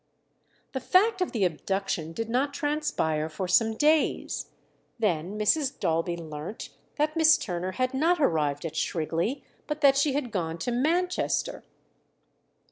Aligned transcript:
The 0.73 0.79
fact 0.79 1.21
of 1.21 1.31
the 1.31 1.43
abduction 1.45 2.11
did 2.11 2.27
not 2.27 2.55
transpire 2.55 3.29
for 3.29 3.47
some 3.47 3.75
days. 3.75 4.49
Then 4.97 5.37
Mrs. 5.37 5.77
Daulby 5.79 6.17
learnt 6.17 6.69
that 6.95 7.15
Miss 7.15 7.37
Turner 7.37 7.73
had 7.73 7.93
not 7.93 8.19
arrived 8.19 8.65
at 8.65 8.73
Shrigley, 8.75 9.43
but 9.67 9.81
that 9.81 9.95
she 9.97 10.13
had 10.13 10.31
gone 10.31 10.57
to 10.57 10.71
Manchester. 10.71 11.63